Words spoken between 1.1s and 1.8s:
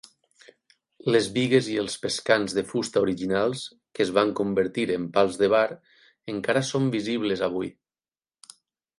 Les bigues i